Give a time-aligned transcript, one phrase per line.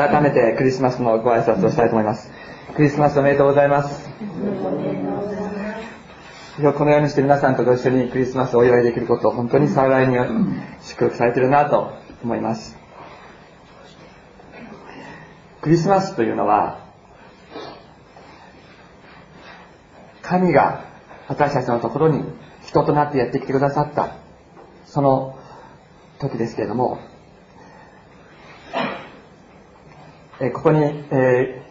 [0.00, 2.30] 改めてクリスマスのご挨拶をしたいと思います。
[2.74, 4.10] クリスマスおめでとうございます。
[6.58, 10.16] 今日このようにして皆さんとご一緒にクリスマスをお祝いできることを本当に幸いに
[10.82, 12.76] 祝福されているなと思います。
[15.62, 16.78] クリスマスというのは、
[20.20, 20.84] 神が
[21.28, 22.22] 私たちのところに
[22.66, 24.10] 人となってやってきてくださった、
[24.84, 25.38] その
[26.18, 26.98] 時ですけれども、
[30.38, 31.62] えここに、え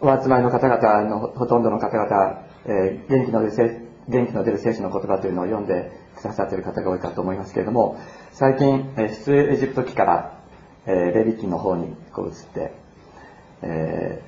[0.00, 7.96] ー、お集まりの方々のほとんどの方々、えー、元気の出る元気の出る聖書の言葉というのを読んでくださっている方が多いかと思いますけれども、
[8.32, 10.40] 最近、えー、出エジプト記から、
[10.86, 12.72] えー、レビ記の方にこう移って、
[13.62, 14.22] え、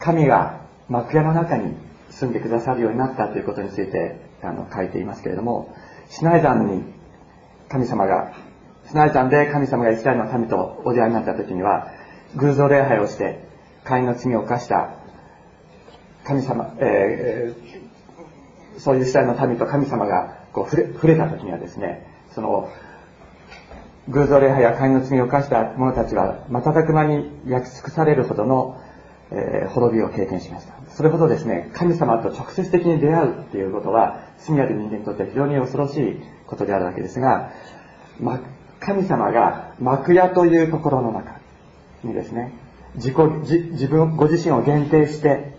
[0.00, 1.76] 神が幕屋の中に
[2.10, 5.72] 住んでくださるようになったということについてあの書いていますけれども、
[6.08, 6.82] シナイ山に
[7.68, 8.32] 神様が
[8.88, 11.90] シナイ山で神様がイスラエルの民とお出会いになった時には、
[12.36, 13.40] 偶像礼拝をして、
[13.84, 14.94] 会員の罪を犯した
[16.24, 22.70] 神様、えー、そういうイスラエルの民と神様がこう触れ触れた時にはですね、その、
[24.08, 28.80] 偶像礼拝や会員の罪を犯した者たちは瞬く間に焼き尽くされるほどの、
[29.32, 30.74] えー、滅びを経験しました。
[30.90, 37.50] それほどですね、神様と直接的に出会うっていうことは、罪ある人間にとって非常に恐ろしいことであるわけですが、
[38.20, 38.40] ま、
[38.86, 41.40] 神様が幕屋というところの中
[42.04, 42.52] にですね、
[42.94, 43.16] 自己、
[43.72, 45.56] 自分、ご自身を限定して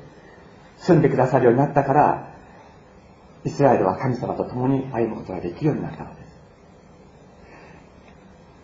[0.77, 2.33] 住んでくださるようになったから、
[3.43, 6.27] イスラエルは神様と共に歩むことができるようになったのです。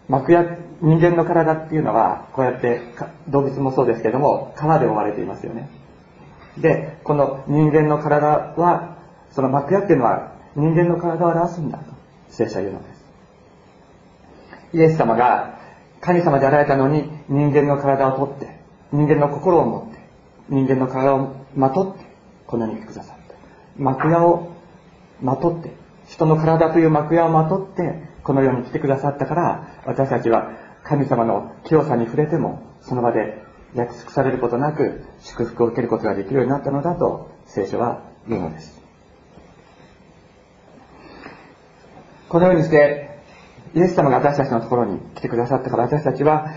[0.08, 0.44] 幕屋、
[0.82, 2.80] 人間の体っていうのは、こうやって
[3.28, 5.70] 動物もそうですけども、皮で覆われていますよね。
[6.58, 8.98] で、この人間の体は、
[9.32, 11.86] その幕屋っていうのは人間の体を表すんだと、
[12.30, 12.93] 聖書は言うのです。
[14.74, 15.60] イエス様が
[16.02, 18.60] 神様であられたのに人間の体をとって、
[18.92, 20.00] 人間の心を持って、
[20.50, 22.06] 人間の体をまとって、
[22.46, 23.36] この世に来てくださった。
[23.78, 24.50] 幕屋を
[25.22, 25.72] まとって、
[26.08, 30.52] 人の体という幕屋をまとって、この世に来てくださったから、私たちは
[30.84, 33.42] 神様の清さに触れても、その場で
[33.76, 38.82] 焼き尽くされることなく、祝福を受けることができるようになったのだと、聖書は言うのです。
[42.28, 43.13] このようにして、
[43.76, 46.48] イエス様が私たちのところに来てくださったから私たちは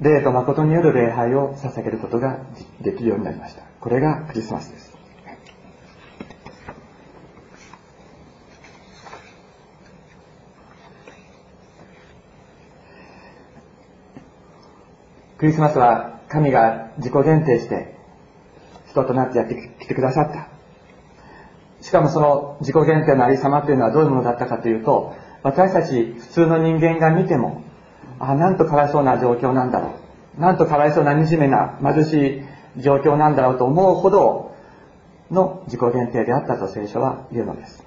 [0.00, 2.38] 霊と誠による礼拝を捧げることが
[2.80, 3.62] できるようになりました。
[3.80, 4.92] これがクリスマスです。
[15.36, 17.94] クリスマスは神が自己限定して
[18.88, 20.48] 人となってやってきてくださった。
[21.82, 27.62] しかもその自己限定のありさまというのはどういうものだったかというと、私たち普通の人間が見ても、
[28.18, 29.94] あ、なんとかわいそうな状況なんだろ
[30.38, 30.40] う。
[30.40, 32.44] なんとかわいそうな惨めな貧し
[32.76, 34.54] い状況なんだろうと思うほど
[35.30, 37.84] の自己限定であったと聖書は言うのです。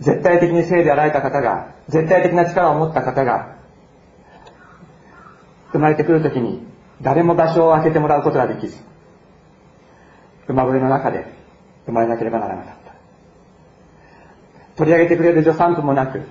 [0.00, 3.56] 絶対的に聖であられた方が、絶対的な力を持った方が、
[5.72, 6.66] 生まれてくるときに
[7.02, 8.78] 誰も場所を空けてもらうことができず、
[10.48, 11.26] 馬小屋の中で
[11.86, 12.79] 生まれなければならなかった。
[14.76, 16.22] 取り上げてくれる助産婦もなく、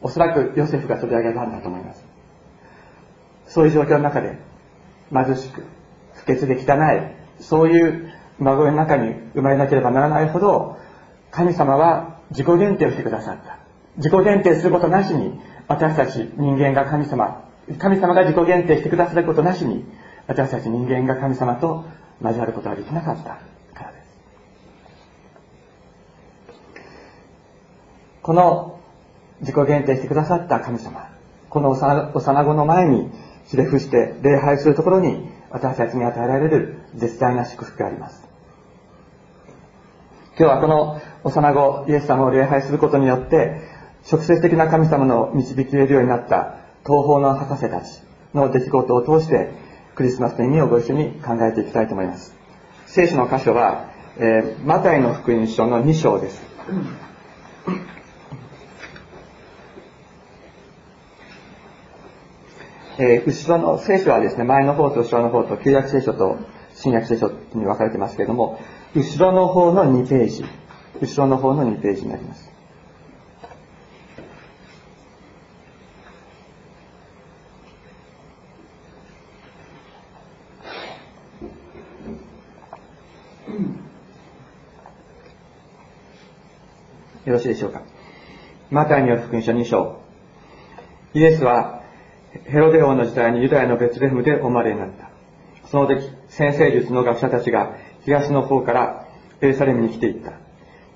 [0.00, 2.04] おそらくヨセフが取り上げたんだと思います。
[3.46, 4.38] そういう状況の中で、
[5.12, 5.64] 貧しく、
[6.14, 10.78] 不潔で汚い、そういう孫の中に生まれなければならないほど、
[11.30, 13.58] 神様は自己限定をしてくださった。
[13.96, 17.44] 自己限定することなしに、私たち人間が神様、
[17.78, 19.84] 神様が自己限定してくださることなしに、
[20.26, 21.84] 私たち人間が神様と
[22.20, 23.38] 交わることができなかった。
[28.28, 28.78] この
[29.40, 31.08] 自己限定してくださった神様、
[31.48, 33.08] この幼子の前に
[33.46, 38.28] ひれ伏して礼拝するところに私たちに与えられる絶大な祝福があります。
[40.38, 43.62] 今日はこの幼子イエス様を礼拝することによって
[44.12, 48.02] 直接的な神様の導き入れるようになった東方の博士たち
[48.34, 49.52] の出来事を通して
[49.94, 52.34] クリスマスの意味をご一緒に考えていきたいと思います。
[52.84, 53.88] 聖書の箇所は、
[54.18, 56.42] えー、マタイの福音書の2章です。
[63.00, 66.36] えー、後ろの聖書はですね、前の方と後ろの方と旧約聖書と
[66.74, 68.58] 新約聖書に分かれてますけれども、
[68.96, 70.44] 後ろの方の2ページ、
[71.00, 72.50] 後ろの方の2ページになります。
[87.26, 87.82] よろしいでしょうか。
[88.70, 90.00] マタイによる福音書2章。
[91.14, 91.77] イエスは
[92.44, 95.08] ヘロデ王の時代にユダヤのベツレヘムでお生まれになった。
[95.68, 99.06] その時、先生術の学者たちが東の方から
[99.40, 100.32] エルサレムに来ていった。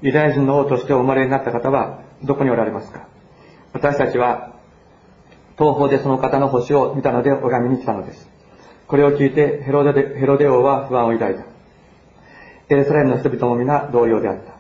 [0.01, 3.07] ユダヤ人の王としてお生まれになった方はどこにおられますか？
[3.73, 4.57] 私たちは
[5.59, 8.29] 東方でその方の星を見たので拝みに来たのです。
[8.89, 11.45] これを聞いてヘロデヘロデ王は不安を抱いた。
[12.69, 14.53] エルサレムの人々も皆同様であった。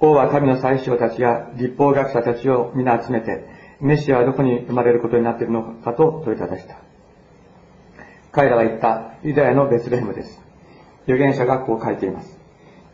[0.00, 3.44] 王は神の最初たちや立法学者たちを皆集めて、
[3.80, 6.76] メシアはどこに生まれることになっているのかと問いただした。
[8.32, 10.40] 彼らは言った、ユダヤのベツレヘムです。
[11.06, 12.38] 預言者がこう書いています。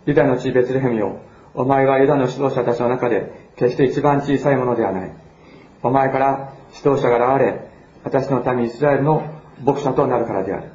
[0.06, 1.20] ユダヤの地ベツレヘムよ、
[1.54, 5.12] お前はユダの指導者たちの中で決して一番小さいものではない。
[5.82, 7.68] お前から指導者が現れ、
[8.04, 9.24] 私の民イスラエルの
[9.64, 10.70] 牧者となるからである。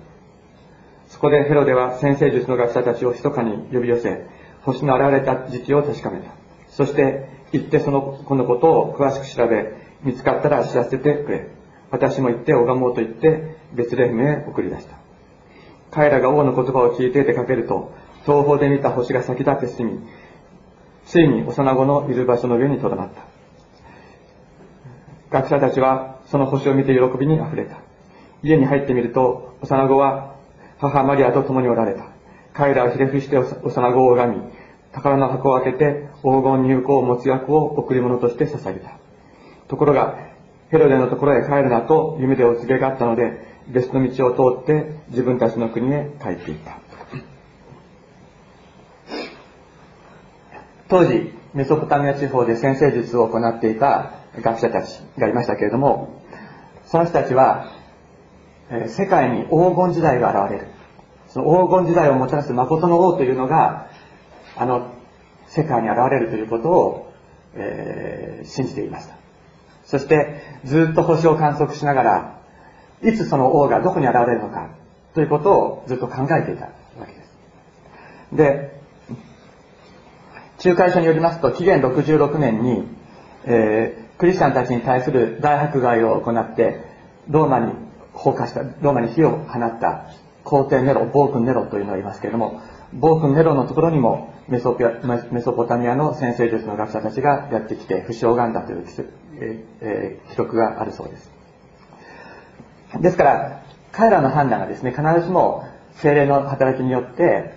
[1.08, 4.26] そこでヘロデは先生術の学者たちを密かに呼び寄せ、
[4.62, 6.32] 星の現れた時期を確かめた。
[6.70, 9.74] そして、行ってそのこのことを詳しく調べ、
[10.04, 11.48] 見つかったら知らせてくれ。
[11.92, 14.98] 私も行って拝もうと言って、ベツレヘムへ送り出した。
[15.92, 17.92] 彼らが王の言葉を聞いて出かけると、
[18.26, 20.00] 東方で見た星が先立って進み、
[21.06, 23.24] ついに幼子のいる場所の上にとどまった。
[25.32, 27.78] 学者たちはその星を見て喜びに溢れた。
[28.44, 30.36] 家に入ってみると、幼子は
[30.78, 32.06] 母マリアと共におられた。
[32.54, 34.44] 彼らはひれ伏して幼子を拝み、
[34.92, 38.99] 宝の箱を開けて黄金入香を持つ役を贈り物として捧げた。
[39.70, 40.18] ところが、
[40.72, 46.80] ヘロデのところへ帰るなと夢でお告げがあったので、別の道を通って自分たちの国へ帰っていった。
[50.90, 56.20] 当時、メソポタミア地方で先生術を行っていた学者たちがいましたけれども、
[56.86, 57.68] その人たちは、
[58.72, 60.68] え世界に黄金時代が現れる。
[61.28, 63.88] その黄金時代をもたらす誠の王というのが、
[64.56, 64.92] あの、
[65.48, 67.14] 世界に現れるということを、
[67.54, 69.19] えー、信じていました。
[69.90, 72.42] そして、ずっと星を観測しながら、
[73.02, 74.70] いつその王がどこに現れるのか、
[75.16, 76.72] ということをずっと考えていたわ
[77.08, 78.36] けです。
[78.36, 78.80] で、
[80.64, 82.84] 仲介書によりますと、紀元66年に、
[83.46, 86.82] えー、クリスチャンたちに対する大迫害を行って、
[87.28, 87.74] ローマに
[88.14, 90.06] 放火した、ローマに火を放った
[90.44, 92.62] 皇帝ネロ、暴君ネロというのがいますけれども、
[92.94, 98.86] 暴君ネロのところにもメソポタミアの先生術の学者たちがやってきて、不死を拝んだという、
[99.82, 101.32] え、記録があるそうです。
[103.02, 107.54] ですから、彼らの判断がですね、必ずしも精霊の働きによって、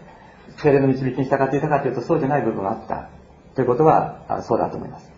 [0.59, 3.09] 精霊の導きに従っていたかというと、そうじゃない部分があった
[3.55, 5.11] ということは、そうだと思います。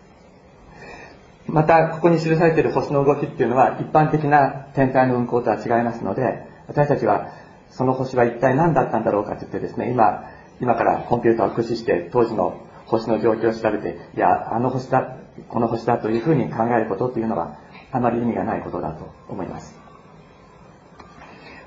[1.47, 7.29] また、ここに記されている星の動きっていうのは、一般的な天体の運行とは違いますので、私たちは、
[7.69, 10.23] その星は一体何だったんだろうかと言ってですね、今、
[10.61, 15.17] 今からコンピューターを駆使して、当時の星の状況を調べて、いや、あの星だ、
[15.49, 17.57] この星だというふうに考えることというのは、
[17.91, 19.75] あまり意味がないことだと思います。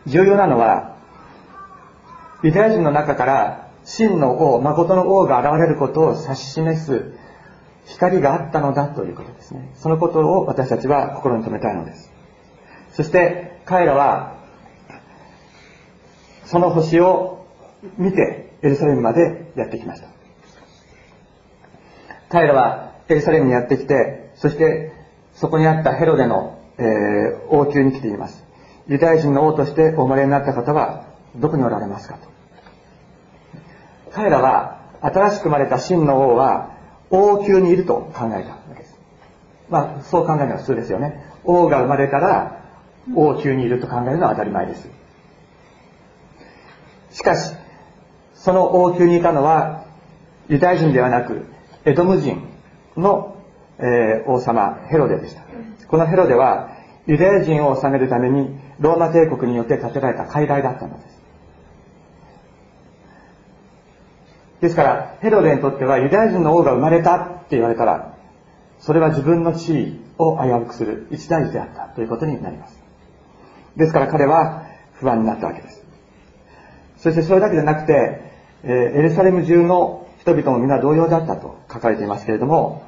[0.06, 0.96] 重要なのは、
[2.42, 7.12] ユダヤ人の中から真の王、誠の王が現れることを指し示す
[7.86, 9.70] 光があったのだということですね。
[9.74, 12.12] そのことを私たちは心に留めたいのです。
[12.92, 14.36] そして彼らは、
[16.44, 17.46] その星を
[17.96, 20.08] 見てエルサレムまでやってきました。
[22.28, 24.92] 彼らはエルサレムにやってきて、そして
[25.34, 28.44] そこにあったヘロデの、えー、王宮に来ています。
[28.86, 31.04] ユダヤ人の王としてお生まれになった方は
[31.36, 32.28] どこにおられますかと。
[34.12, 36.76] 彼らは新しく生まれた真の王は
[37.10, 38.98] 王宮にいると考えたわけです。
[39.68, 41.22] まあ、そう考えるのは普通ですよね。
[41.44, 42.64] 王が生まれたら
[43.14, 44.88] 王宮にいると考えるのは当たり前です。
[47.10, 47.54] しかし、
[48.34, 49.84] その王宮にいたのは
[50.48, 51.46] ユダヤ人ではなく
[51.84, 52.47] エドム人
[53.00, 53.36] の、
[53.78, 55.42] えー、王様ヘロデでした。
[55.88, 56.76] このヘロデは
[57.06, 61.18] ユダヤ人を治めるためにローマ帝国によって建てられた傀儡だったのです。
[64.60, 68.14] ですから、ヘロデにとってはユダヤ人の王が生まれたって言われたら、
[68.80, 72.78] それは自分の地位を危うくする一大事であったということになります。
[73.76, 75.84] ですから彼は不安になったわけです。
[76.96, 78.20] そしてそれだけじゃなくて、
[78.64, 82.87] えエルサレム中の人々も皆同様だったと書かれていますけれども、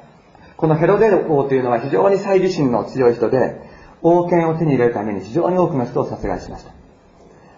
[0.61, 3.59] このヘロデ王というのは非常に猜疑心の強い人で、
[4.03, 6.71] 王権を手に入れるために非常に多くの人を殺害しました。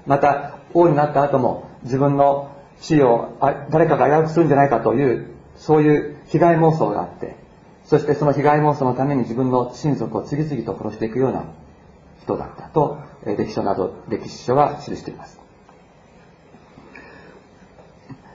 [0.06, 3.38] また、王になった後も自分の死を
[3.70, 7.36] 誰かが危うくするんじゃないかという、そういう被害妄想があって、
[7.84, 11.44] そしてその被害妄想のために自分の親族を次々と殺していくような
[12.22, 15.43] 人だったと、歴史書など、歴史書は記しています。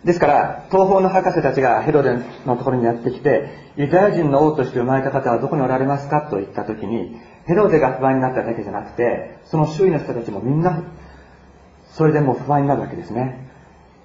[0.04, 6.22] ですから、東方の博士たちがヘロデのところにやってきて、ユダヤ人の王として生まれた方はどこにおられますか？
[6.22, 10.82] と言ったときに、ヘロデが不安になっただけじゃなくて、その周囲の人たちもみんな、
[11.92, 13.48] それでもう不安になるわけですね。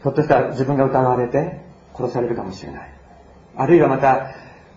[0.01, 1.61] ひょっとしたら自分が疑われて
[1.95, 2.93] 殺されるかもしれない。
[3.55, 4.31] あるいはまた、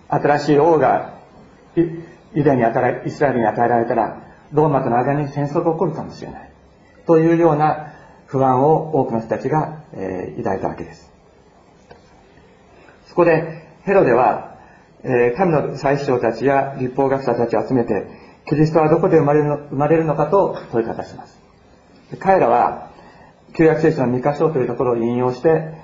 [0.09, 1.15] 新しい王が
[1.75, 6.51] ユダに与え、イスラエルに与えられたら、ローマとの間に戦争が起こるかもしれない。
[7.07, 7.95] というような
[8.27, 11.11] 不安を多くの人たちが、えー、抱いたわけです。
[13.09, 14.57] そこで、ヘロデは、
[15.03, 18.07] えー、神の祭司長たちや立法学者たちを集めて、
[18.49, 21.41] キリストはどこで生まれるの生まれるのかと問いただします。
[22.19, 22.91] 彼らは、
[23.57, 25.75] 旧約聖書の2箇所というところを引用して、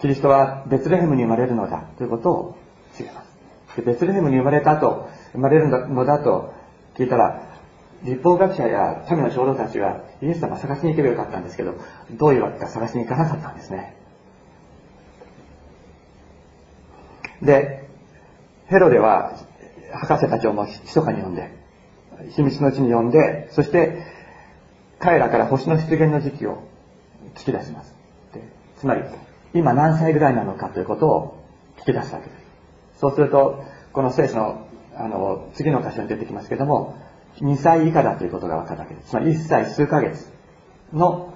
[0.00, 2.56] キリストはベツレヘムに生まれるのだということを
[2.94, 3.82] 告げます。
[3.82, 6.52] ベツレヘムに生まれたと、生まれるのだと
[6.96, 7.51] 聞いたら、
[8.04, 11.74] 立法学者や民の長老たちはイエス様探しに行けばよかったんですけど、
[12.12, 13.94] どういうわけか探しに行かなかったんですね。
[17.42, 17.88] で、
[18.66, 19.38] ヘロデは
[19.92, 21.50] 博士たちをも密かに呼んで、
[22.30, 24.02] 秘密のうちに呼んで、そして
[24.98, 26.62] 彼らから星の出現の時期を
[27.34, 27.94] 聞き出します。
[28.78, 29.02] つまり、
[29.54, 31.44] 今何歳ぐらいなのかということを
[31.78, 33.00] 聞き出すわけです。
[33.00, 36.96] そうすると、この聖書のあの次の箇所に出てきますけども、
[37.40, 39.10] 2歳以下だということが分かるわけです。
[39.10, 40.30] つまり1歳数ヶ月
[40.92, 41.34] の、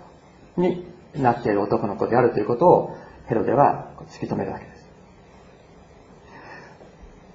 [0.57, 4.87] になっている男の子であるということをヘロデは突き止めるわけです。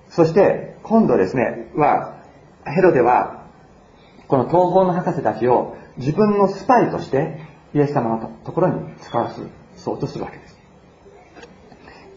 [0.09, 2.17] そして、今度ですね、は、
[2.65, 3.45] ヘロデは、
[4.27, 7.39] この東方の博士たちを自分のスパイとして
[7.73, 9.41] イエス様のところに使わす、
[9.75, 10.59] そうとするわけです。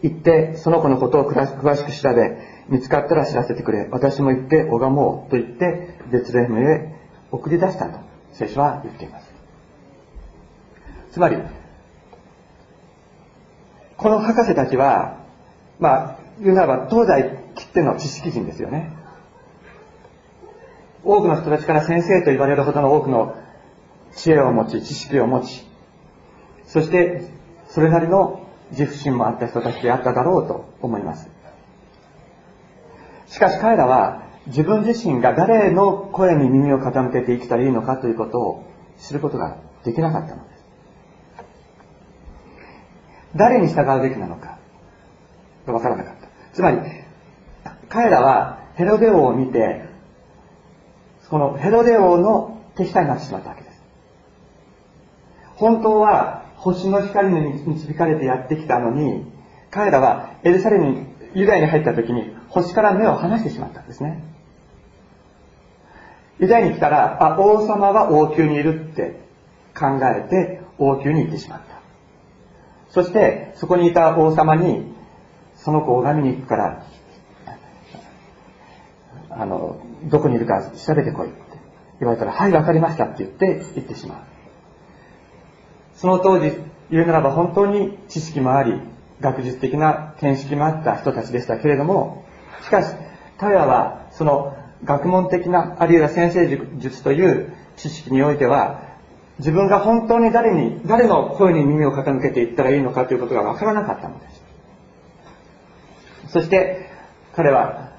[0.01, 2.37] 行って、その子のことを詳しく調べ、
[2.69, 3.87] 見つかったら知らせてくれ。
[3.91, 6.95] 私も行って拝もうと言って、ベツレヘムへ
[7.31, 7.99] 送り出したと、
[8.33, 9.33] 聖書は言っています。
[11.11, 11.37] つまり、
[13.97, 15.19] この博士たちは、
[15.79, 18.91] まあ、言うならば東西切っての知識人ですよね。
[21.03, 23.35] 多くの人たちから先生と言われるほどの多くの
[24.15, 25.65] 知恵を持ち、知識を持ち、
[26.65, 27.29] そして、
[27.67, 31.29] それなりの自負心もあった人たちであっただろうと思います。
[33.27, 38.63] しかし彼らは自分自身が誰の声に耳を傾けて生きたらいいのかということを
[38.99, 40.65] 知ることができなかったのです。
[43.35, 44.59] 誰に従うべきなのか、
[45.65, 46.27] わからなかった。
[46.53, 46.79] つまり、
[47.89, 49.85] 彼らはヘロデ王を見て、
[51.29, 53.83] このヘロデ王の敵対になってしまったわけです。
[55.55, 59.25] 本当は星の光に導かれてやってきたのに、
[59.71, 64.23] 彼らはエルサレムに、ユダヤに入った時に星から目を離してしまったんですね。
[66.39, 69.19] ユダヤに来たら、あ、王様は王宮にいるって
[69.77, 71.75] 考えて王宮に行ってしまった。
[72.89, 74.85] そして、そこにいた王様に、
[75.55, 76.85] その子を拝みに行くから、
[79.29, 81.39] あの、どこにいるか調べてこいって
[81.99, 84.17] 言われたら、はい、わかりましたって言って行ってしまう。
[85.95, 86.53] その当時、
[86.89, 88.79] 言うならば本当に知識もあり、
[89.19, 92.24] 学術的な見識もあった人たちでしたけれども、
[92.63, 92.95] しかし、
[93.37, 96.47] 彼らは、その学問的な、あるいは先生
[96.77, 98.81] 術という知識においては、
[99.39, 104.43] 自分が本当に誰に、誰の声に耳を傾けていったらいいのかということがわからなかったのです。
[106.29, 106.89] そして、
[107.35, 107.89] 彼は、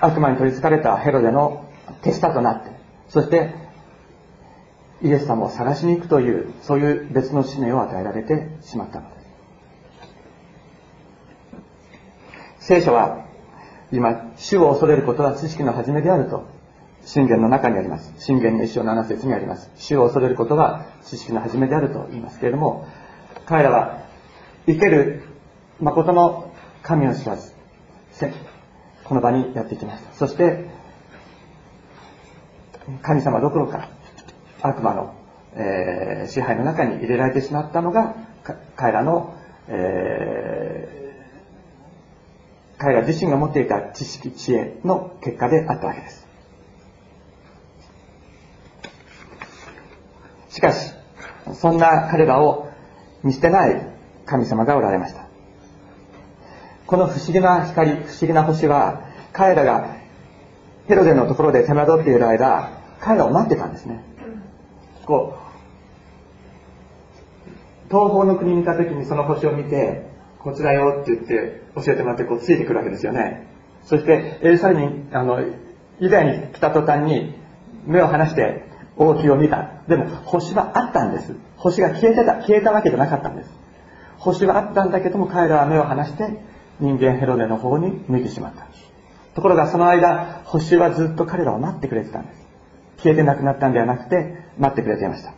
[0.00, 1.64] 悪魔に取り憑かれたヘロデの
[2.02, 2.70] 手下となって、
[3.08, 3.54] そして
[5.02, 9.19] イエス様を探しに行くという、そういう別の使命を与えられてしまったのです。
[12.60, 13.24] 聖書は、
[13.90, 16.46] 今、主を恐れることは知識の始めであると、
[17.06, 18.12] 信玄の中にあります。
[18.18, 19.70] 信玄の一章七節にあります。
[19.76, 22.86] 主を恐れることは知識の始めであると言いますけれども、
[23.46, 24.04] 彼らは、
[24.66, 25.22] 生ける
[25.80, 26.52] 誠の
[26.82, 27.54] 神を知らず、
[29.04, 30.12] この場にやってきました。
[30.12, 30.66] そして、
[33.00, 33.88] 神様どころか、
[34.60, 35.14] 悪魔の、
[35.54, 38.14] えー、支配の中に入れられてしまったのが
[38.76, 39.34] 彼らの、
[39.68, 40.99] えー、
[42.80, 46.26] 彼ら自身が持っていた知識知恵の結果であったわけです。
[50.48, 50.92] しかし
[51.52, 52.70] そんな彼らを
[53.22, 53.86] 見捨てない
[54.24, 55.26] 神様がおられました。
[56.86, 59.02] この不思議な光不思議な星は
[59.34, 59.96] 彼らが
[60.88, 64.02] ヘロデのところで手間取っている間彼らを待ってたんですね。
[65.04, 65.50] こう、
[67.88, 70.09] 東方の国にいた時にその星を見て、
[70.42, 73.46] こちらよって言って教えてもらってこうついてくるわけですよね。
[73.84, 75.40] そして、エルサレムに、あの、
[76.00, 77.34] ユダヤに来た途端に
[77.86, 78.64] 目を離して
[78.96, 79.70] 王宮を見た。
[79.88, 81.34] でも、星はあったんです。
[81.56, 83.50] 星が消えてた、消えたわけじゃなかったんです。
[84.18, 86.38] 星はあったんだけども、彼らは目を離して
[86.78, 88.66] 人間ヘロデの方に向いてしまった。
[89.34, 92.46] ところがその間、補修はずっと彼らを待ってくれてたんです。
[92.98, 95.32] 消えてなくなったんではなくて、待ってくれていました。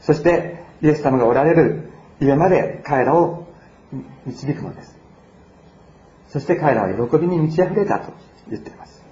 [0.00, 1.85] そして、イエス様がおられる
[2.20, 3.46] 家まで彼らを
[4.24, 4.96] 導くのです。
[6.28, 8.12] そして彼らは喜びに満ち溢れたと
[8.50, 9.04] 言っています。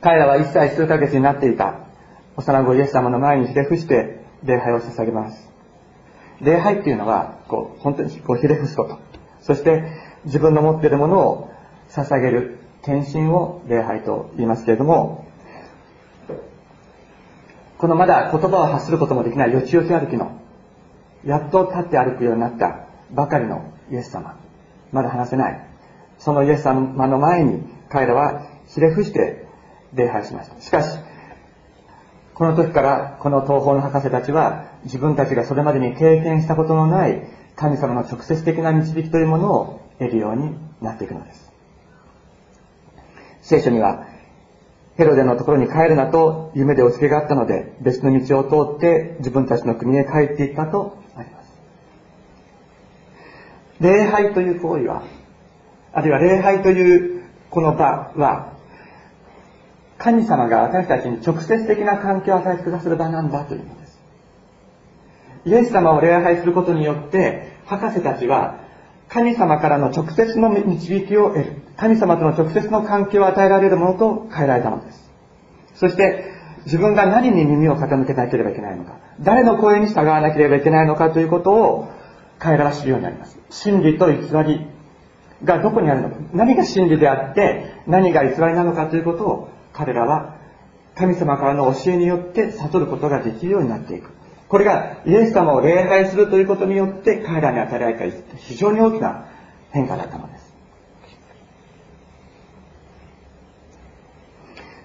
[0.00, 1.80] 彼らは一切数ヶ月になっていた
[2.36, 5.50] 幼子イエス様の前にひれ伏して礼拝を捧げます。
[6.40, 8.98] 礼拝っていうのは、こう、本当にこうひれ伏すこと。
[9.40, 9.84] そして、
[10.24, 11.50] 自分の持っているものを
[11.90, 15.26] 捧げる、献身を礼拝と言いますけれども、
[17.78, 20.38] このまだ言葉を発することもできないよちよち歩きの、
[21.26, 24.38] やっと立って歩くようになったばかりのイエス様。
[24.92, 25.60] まだ話せない。
[26.18, 29.46] そのイエス様の前に彼らはひれ伏して
[29.94, 30.60] 礼拝しました。
[30.60, 30.98] しかし、
[32.34, 37.22] この時からこの東方の博士たちは自分たちがそれまでに経験したことのない
[37.56, 41.52] 神様の直接的な導きというものを得るようになっていくのです。
[43.42, 44.06] 聖書には、
[44.96, 51.03] ヘロデのところに帰るなと夢でお告げがあったので、別の道を通って自分たちの国へ帰っていったと。
[53.84, 55.02] 礼拝という行為は、
[55.92, 58.54] あるいは礼拝というこの場は、
[59.98, 64.00] 神様が私たちに直接的な関係を与えてくださる場なんだというのです。
[65.44, 68.60] イエス様を礼拝することによって、博士たちは
[69.08, 71.52] 神様からの直接の導きを得る。
[71.76, 75.12] 神様との直接の関係を与えられるものと変えられたのです。
[75.74, 76.32] そして、
[76.64, 81.88] 自分が何に耳を傾けなければいけないのか、誰の声に従わなければいけないのかということを
[82.38, 83.38] 彼らは知るようになります。
[83.50, 84.66] 真理と偽り
[85.44, 90.36] がどこにあるのか、何が真理であって、何が偽りなのかということを彼らは
[90.94, 94.10] 神様からの教えによって悟ることができるようになっていく。
[94.48, 99.26] これがイエス様を礼拝するということによって彼らに与えられた非常に大きな
[99.70, 100.54] 変化だったのです。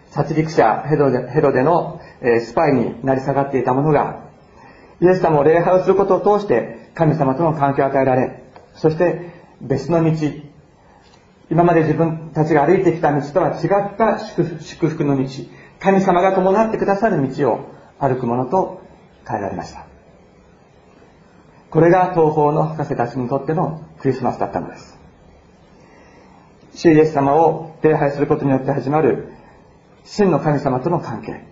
[0.09, 2.01] 殺戮者ヘロデヘロデの
[2.41, 4.23] スパイになり下がっていた者が
[5.01, 8.43] イエス様を礼拝をすることを通して神様との関係を与えられ
[8.75, 10.11] そして別の道
[11.51, 15.27] 今まで自分たちが歩いてきた道とは違った祝福の道、
[15.79, 17.59] 神様が伴ってくださる道を
[17.97, 18.81] 歩くものと
[19.27, 19.87] 変えられました。
[21.71, 24.99] これが東方の博士たちにとってのクリスマスだったのです。
[26.75, 29.29] 主イエス様を礼拝することによって始まる
[30.03, 31.45] 真の神様との関係、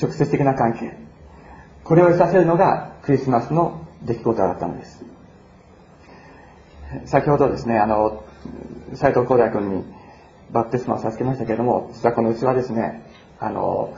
[0.00, 0.96] 直接的な関係、
[1.84, 5.04] これを得させるのがクリスマスの出来事だったのです。
[7.06, 8.24] 先ほどですね、あの、
[8.94, 9.84] 斎藤光大君に
[10.52, 13.02] バプテスマを授けましたけれども、実はこの器ですね、
[13.38, 13.94] あの、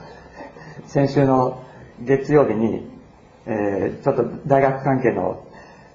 [0.85, 1.63] 先週の
[2.01, 2.87] 月曜日に、
[3.45, 5.45] えー、ちょっと大学関係の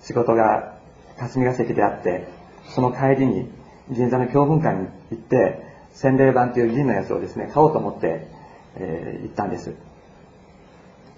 [0.00, 0.78] 仕事が
[1.18, 2.26] 霞が関であって、
[2.74, 3.50] その帰りに
[3.90, 8.26] 銀座の教文館に行って、洗礼版という銀のやつをですね、買おうと思って、
[8.76, 9.74] えー、行ったんです。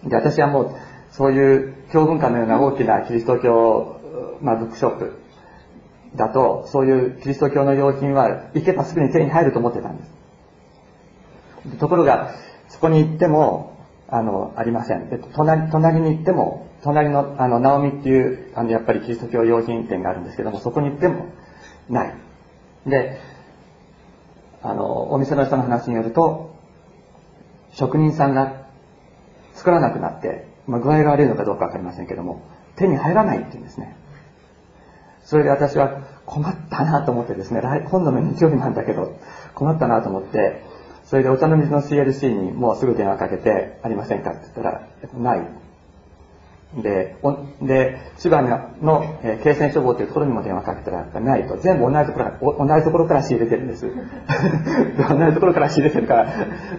[0.04, 0.74] で、私はもう、
[1.12, 4.00] そういう教文館のような大きなキリスト教、
[4.40, 5.20] まあ、ブックショップ
[6.16, 11.78] だと、そういうキリスト教の用品は行けばすぐに手に入ると思ってたんです。
[11.78, 12.32] ところが、
[12.68, 13.76] そこに行っても、
[14.08, 15.08] あの、ありません。
[15.08, 21.26] で隣、隣に行っても、隣の、あの、ナオミっていう、あの、やっぱりキリスト教用品店があるんですけども、そこに行っても、
[21.88, 22.14] ない。
[22.86, 23.18] で、
[24.62, 26.54] あの、お店の人の話によると、
[27.72, 28.66] 職人さんが
[29.54, 32.42] 作らなくなって、まあ、具合が悪いのかどうかわかりませんけども、
[32.76, 33.96] 手に入らないって言うんですね。
[35.24, 39.16] それで私は困ったなと思ってですね、今度の日曜日なんだけど、
[39.54, 40.62] 困ったなと思って、
[41.04, 45.60] それでお茶の水の CLC にもうすぐ電話かけて、ありませんかって言ったら、ない。
[46.82, 47.16] で、
[47.60, 51.56] で、千葉の、えー、京泉処方というところにも電話かけたら、ないと。
[51.56, 53.86] 全部同じところから、同じところから仕入れてるんです。
[53.90, 53.92] 同
[55.26, 56.26] じところから仕入れてるから、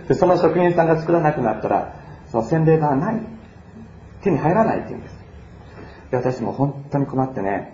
[0.07, 1.93] でその職人さんが作らなくなったら、
[2.27, 3.40] その洗礼がない。
[4.23, 5.15] 手に入らないって言うんです。
[6.11, 7.73] で、私も本当に困ってね、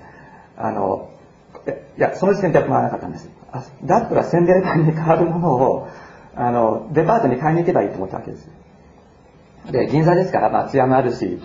[0.57, 1.09] あの、
[1.97, 3.29] いや、その時点では困らなかったんです。
[3.83, 5.87] だったら洗礼版に変わるものを、
[6.35, 8.49] あの、デパートに買いに行けばいいと思ったわけです。
[9.71, 11.39] で、銀座ですから、松山あるし、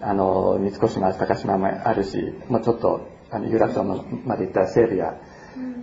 [0.00, 3.82] あの、三越も高島もあるし、もうちょっと、あの、有楽町
[4.24, 5.14] まで行ったら西武や、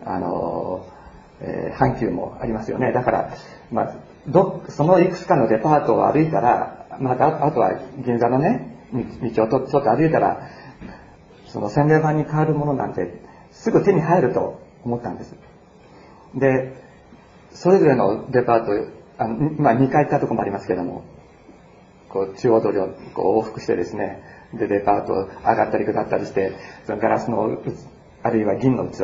[0.06, 0.86] あの、
[1.42, 2.92] えー、阪急もありますよね。
[2.94, 3.34] だから、
[3.72, 3.96] まあ、
[4.28, 10.50] ど、そのいくつかのデパートを歩いたら、まあ、あとは銀座のね、道をちょっと歩いたら、
[11.48, 15.36] その洗礼版に変わるものなんて、すぐ手に入ると思ったんです。
[16.36, 16.74] で、
[17.52, 21.04] それぞれのデパート、あのまあ、2回行ったとこもありますけども、
[22.10, 24.22] こう中央通りをこう往復してですね、
[24.54, 26.54] で、デパート上がったり下ったりして、
[26.86, 27.58] そのガラスの、
[28.24, 29.02] あるいは銀の器、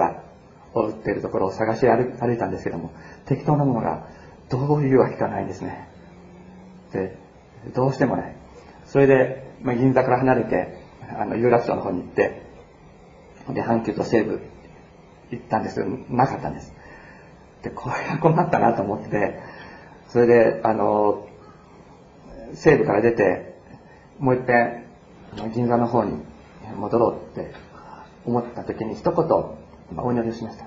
[0.73, 2.91] を売っているところを探し歩いたんですけども
[3.25, 4.07] 適当なものが
[4.49, 5.87] どういうわけかないんですね
[6.93, 7.17] で
[7.73, 8.35] どうしてもない。
[8.85, 10.77] それで、まあ、銀座から離れて
[11.17, 12.41] あの有楽町の方に行って
[13.49, 14.41] で阪急と西武
[15.31, 16.73] 行ったんですけどなかったんです。
[17.63, 19.39] でこれは困ったなと思って
[20.07, 21.27] それであの
[22.53, 23.55] 西部から出て
[24.19, 24.85] もう一遍
[25.53, 26.17] 銀座の方に
[26.75, 27.53] 戻ろうって
[28.25, 29.15] 思った時に一言
[29.97, 30.65] お祈りをしました。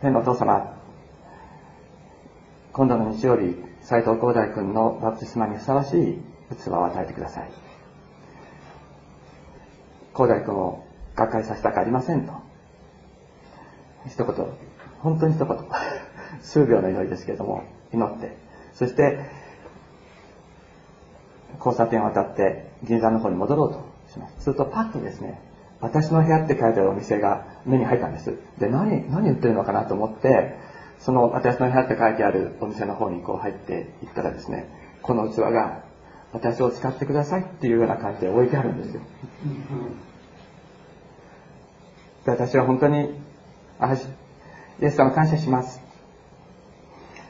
[0.00, 0.78] 天のお父様
[2.72, 6.18] 今度の日曜日斎藤光大君のバプテスマにふさわしい
[6.56, 7.50] 器を与えてください。
[10.14, 12.32] 光大君をがっかりさせたくありませんと。
[14.06, 14.46] 一言
[15.00, 15.58] 本当に一言。
[16.40, 18.36] 数秒の祈りですけれども祈って。
[18.72, 19.20] そして
[21.58, 24.44] 交差点を渡って銀座の方に戻ろうとします。
[24.44, 25.40] するとパッとですね
[25.80, 28.34] 私の部屋って書いてあるお店が目に入ったんです。
[28.58, 30.56] で何何売ってるのかなと思って
[31.00, 34.68] その私の部屋って書いてあるお店の方にこう入っていったらですね
[35.02, 35.84] この器が
[36.32, 39.02] 私を使ってくださいっていうような感じで置いてあるんですよ。
[42.24, 43.14] で私は本当に
[43.78, 43.98] あイ
[44.84, 45.80] エス様感謝します。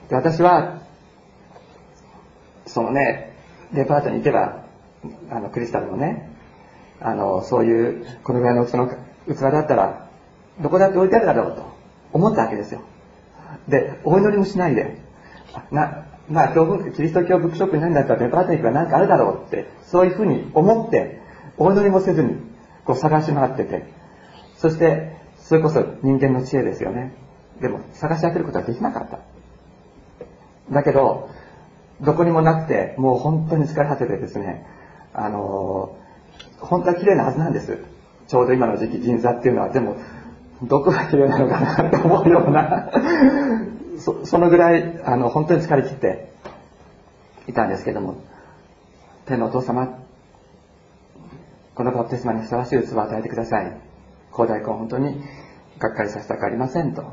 [0.09, 0.83] で私は
[2.67, 3.37] そのね
[3.73, 4.65] デパートに行けば
[5.31, 6.31] あのクリスタルのね
[7.01, 10.09] あのそういうこのぐらいのその器だったら
[10.63, 11.65] どこだって置いてあるだろうと
[12.13, 12.83] 思ったわけですよ。
[13.69, 15.03] でお祈りもしないで。
[15.71, 21.21] なまあ教キリスト教ブックショップに何だったらデパートに行けば何かあるだろうってそういうふうに思って
[21.59, 22.37] お祈りもせずに
[22.85, 24.05] こう探し回ってて。
[24.57, 27.13] そしてそれこそ人間の知恵ですよね。
[27.61, 29.19] でも探し当てることはできなかった。
[30.71, 31.29] だけど
[32.01, 34.67] どこにもなくてもう本当に疲れ果ててですね
[35.13, 35.99] あの
[36.61, 37.79] 本当は綺麗なはずなんです。
[38.27, 39.69] ちょうど今の時期銀座っていうのは。
[39.69, 39.97] でも
[40.63, 42.91] どこが綺麗なのかなと思うような
[43.99, 46.33] そそのぐらいあの本当に疲れ切って
[47.49, 48.23] いたんですけども
[49.27, 49.99] 天のお父様
[51.75, 53.77] このバプテスマにふさわしい器を与えてください。
[54.33, 55.21] 広大君本当に
[55.79, 57.05] がっかりさせたくありませんと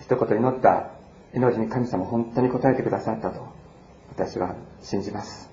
[0.00, 0.90] 一言祈った
[1.34, 3.46] 祈りに神様本当に応えてくださったと
[4.16, 5.50] 私は信じます。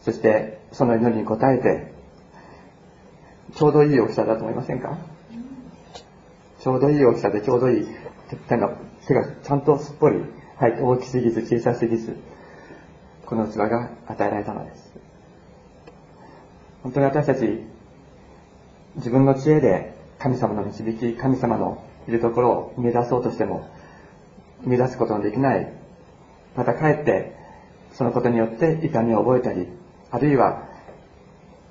[0.00, 1.92] そしてその祈りに応えて
[3.54, 4.98] ちょうどいい大きさだと思いませんか？
[6.64, 7.86] ちょうどいい大きさでちょうどいい
[8.48, 8.74] 手が
[9.06, 10.24] 手がちゃんとすっぽり
[10.56, 12.16] 入って大きすぎず小さすぎず
[13.26, 14.94] この器が与えられたのです。
[16.82, 17.60] 本当に私たち
[18.96, 23.68] 自分の知恵で神様の導き神様のいるところを見出そうとしても
[24.62, 25.70] 見出すことのできない
[26.56, 27.36] またかえって
[27.92, 29.68] そのことによって痛みを覚えたり
[30.10, 30.66] あるいは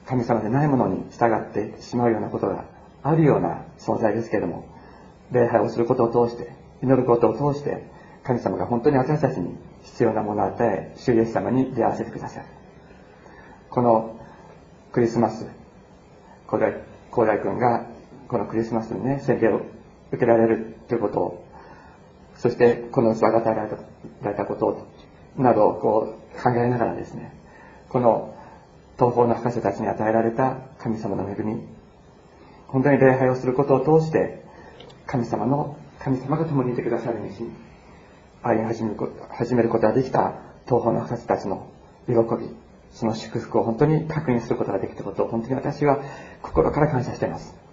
[0.06, 2.66] 神様でないものに従ってしまうようなことが
[3.02, 4.73] あるような存在ですけれども
[5.34, 7.84] 礼拝をすることを通して祈ることを通して
[8.24, 12.46] 神様が本当に私たちに必要なものを与え主イエス様に出会わせてくださる
[13.70, 14.16] この
[14.92, 15.48] クリスマス
[16.48, 16.74] 高大
[17.12, 17.88] 高大君が
[18.28, 19.62] このクリスマスにね宣言を
[20.12, 21.46] 受けられるということを
[22.38, 24.88] そしてこの器が与えられたこと
[25.38, 27.34] などをこう考えながらですね
[27.90, 28.36] この
[28.98, 31.62] 東方の博士たちに与えられた神様の恵み
[32.68, 34.43] 本当に礼拝をすることを通して
[35.14, 37.52] 神様の神様が共にいてくださる道に
[38.42, 38.98] 歩み始める
[39.30, 40.34] 始めることができた
[40.66, 41.70] 東方の博士たちの
[42.08, 42.50] 喜び
[42.92, 46.02] その祝福を本当に確認することができたことを本当に私は
[46.42, 47.64] 心から感謝しています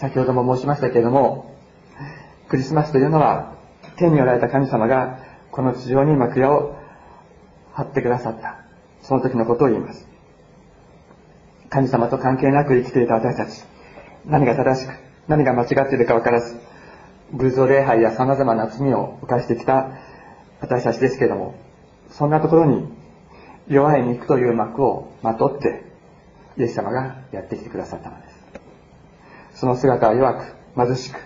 [0.00, 1.54] 先ほども申しましたけれども、
[2.48, 3.52] クリスマスというのは、
[3.96, 5.18] 天におられた神様が、
[5.52, 6.74] この地上に幕屋を
[7.74, 8.64] 張ってくださった。
[9.02, 10.09] その時のことを言います。
[11.70, 13.62] 神様と関係なく生きていた私たち、
[14.26, 14.92] 何が正しく、
[15.28, 16.58] 何が間違っているか分からず、
[17.32, 19.92] 偶像礼拝や様々な罪を犯してきた
[20.60, 21.54] 私たちですけれども、
[22.10, 22.88] そんなところに
[23.68, 25.84] 弱い肉という幕をまとって、
[26.58, 29.60] イエス様がやってきてくださったのです。
[29.60, 31.20] その姿は弱く、貧しく、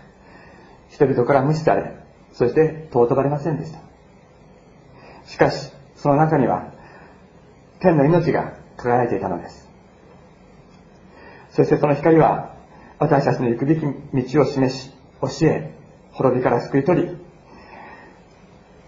[0.91, 1.97] 人々から無視され、
[2.35, 3.81] そして尊ばれませんでした。
[5.25, 6.71] しかし、その中には、
[7.81, 9.64] 天の命が輝いていたのです。
[11.55, 12.53] そしてその光は、
[12.99, 14.91] 私たちの行くべき道を示し、
[15.21, 15.73] 教え、
[16.11, 17.17] 滅びから救い取り、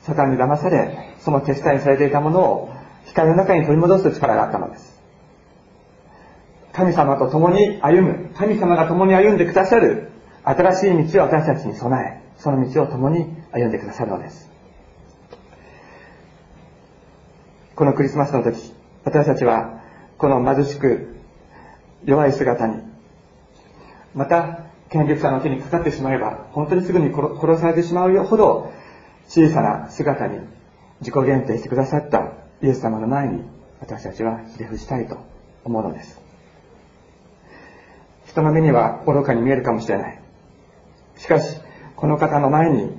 [0.00, 2.72] サタンに騙され、その手伝いされていたものを
[3.06, 5.00] 光の中に取り戻す力があったのです。
[6.72, 10.10] 神様と共に歩む、神様が共に歩んでくださる
[10.42, 14.50] 新しい道を私たちに備え、その道を共に歩んでくださるのです。
[17.76, 18.74] このクリスマスの時、
[19.04, 19.80] 私たちは
[20.18, 21.15] この貧しく、
[22.04, 22.82] 弱い姿に、
[24.14, 28.72] また、権力者の手にかかってしまえば、本当にすぐに殺されてしまうほど、
[29.28, 30.38] 小さな姿に
[31.00, 32.32] 自己限定してくださった
[32.62, 33.42] イエス様の前に、
[33.80, 35.18] 私たちはひれ伏したいと
[35.64, 36.20] 思うのです。
[38.26, 40.20] 人の目には愚かに見えるかもしれない。
[41.16, 41.60] しかし、
[41.96, 42.92] この方の前に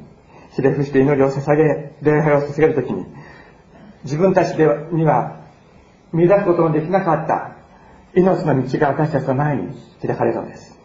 [0.51, 3.05] ひれ伏して祈りを捧げ、礼拝を捧げるときに、
[4.03, 5.37] 自分たちでには
[6.13, 7.56] 見出すことのできなかった
[8.17, 9.67] 命の道が私たちの前に
[10.01, 10.79] 開かれるのです。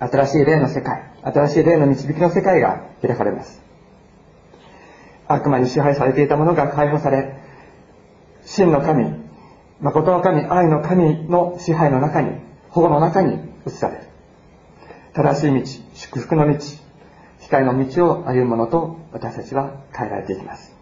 [0.00, 3.62] 新しい霊の世界、新しい霊の導きの世界が開かれます。
[5.28, 7.36] 悪魔に支配されていたものが解放され、
[8.44, 9.14] 真の神、
[9.80, 12.32] 誠の神、愛の神の支配の中に、
[12.70, 14.02] 保護の中に移される。
[15.12, 16.58] 正しい道、祝福の道、
[17.38, 20.74] 光の道を歩むものと私たちは変えられていきます。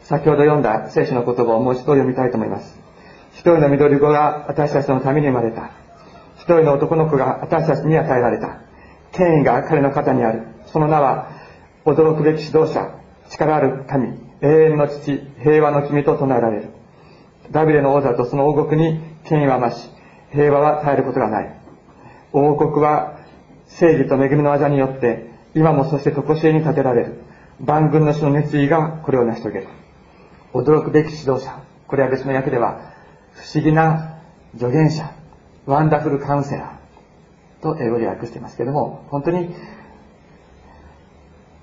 [0.00, 2.83] 先ほど読んだ聖書の言葉をもう一度読みたいと思います。
[3.34, 5.70] 一人の緑子が私たちのために生まれた。
[6.36, 8.60] 一人の男の子が私たちに与えられた。
[9.12, 10.42] 権威が彼の肩にある。
[10.66, 11.30] その名は、
[11.84, 12.98] 驚くべき指導者、
[13.30, 14.08] 力ある神、
[14.40, 16.68] 永遠の父、平和の君と唱えられる。
[17.50, 19.90] ダビデの王座とその王国に権威は増し、
[20.30, 21.54] 平和は絶えることがない。
[22.32, 23.18] 王国は
[23.66, 27.22] 正義と恵みの技によって、今もそして常しえに立てられる。
[27.60, 29.68] 万軍の主の熱意がこれを成し遂げる。
[30.52, 31.60] 驚くべき指導者。
[31.86, 32.93] これは別の訳では、
[33.34, 34.18] 不思議な
[34.58, 35.12] 助言者、
[35.66, 39.54] ワンダフルカウンセラーと英語で訳していますけれども、本当に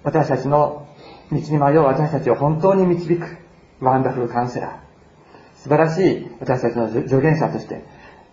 [0.04, 0.88] 私たちの
[1.32, 3.38] 道に迷う私たちを本当に導く
[3.80, 4.92] ワンダフルカウンセラー。
[5.56, 7.86] 素晴らしい私たちの助言者として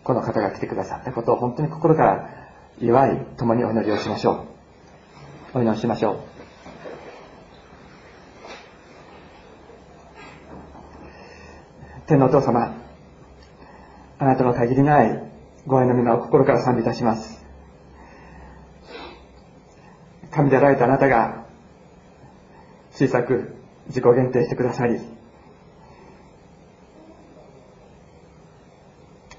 [0.02, 2.30] この方が来てくださったことを本当に心から
[2.80, 4.46] 祝い、共にお祈りをしましょ
[5.54, 5.58] う。
[5.58, 6.18] お祈りしましょう。
[12.06, 12.74] 天のお父様、
[14.18, 15.22] あなたの限りない
[15.66, 17.44] ご愛の皆を心から賛美いたします。
[20.30, 21.44] 神であられたあなたが
[22.92, 23.54] 小さく
[23.86, 24.98] 自己限定してくださり、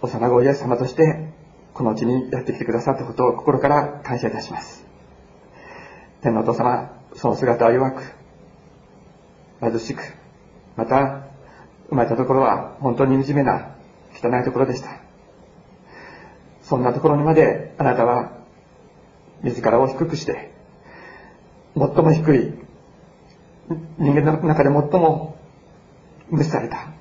[0.02, 1.28] 幼子イエス様として、
[1.74, 4.86] このうちにやってきてくださったことを心から感謝いたします。
[6.22, 8.04] 天のお父様、その姿は弱く、
[9.60, 10.02] 貧しく、
[10.78, 11.26] また、
[11.90, 13.76] 生まれたところは本当に惨めな、
[14.22, 14.90] 汚いところでした。
[16.62, 18.34] そんなところにまであなたは、
[19.44, 20.52] 自らを低くして、
[21.76, 22.54] 最も低い、
[23.98, 25.38] 人間の中で最も
[26.30, 26.92] 無視された、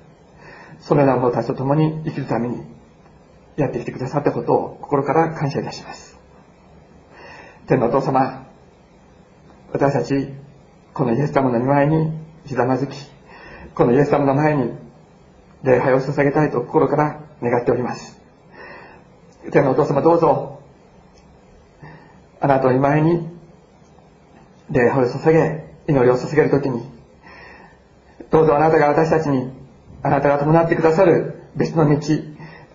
[0.79, 2.63] そのような者たちと共に生きるために、
[3.57, 6.17] やってきてくださったことを心から感謝いたします。
[7.67, 8.47] 天のお父様、
[9.73, 10.33] 私たち、
[10.93, 12.11] このイエス様の御前に
[12.45, 12.95] ひざまずき、
[13.75, 14.71] このイエス様の前に
[15.63, 18.19] 礼拝を捧げたいと心から願っております。
[19.51, 20.61] 天のお父様どうぞ、
[22.39, 23.27] あなたの前に
[24.69, 26.83] 礼拝を捧げ、祈りを捧げるときに、
[28.29, 29.51] どうぞあなたが私たちに、
[30.03, 31.97] あなたが伴ってくださる別の道、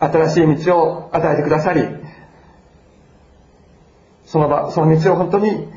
[0.00, 1.86] 新しい道を与えてくださり、
[4.26, 5.68] その場、その道を本当に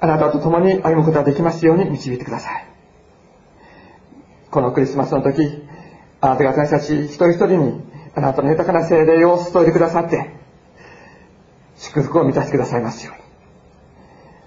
[0.00, 2.64] あなたと共に歩むことができますように導いてください。
[4.50, 5.67] このクリスマスの時、
[6.20, 7.82] あなたが私たち一人一人に
[8.14, 10.30] あなたの豊かな精霊を注いでくださって、
[11.76, 13.22] 祝福を満たしてくださいますように。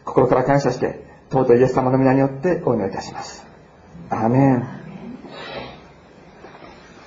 [0.04, 3.46] 心から感謝して、尊いイエス様の皆によってお祈りいたします。
[4.10, 4.81] アーメン。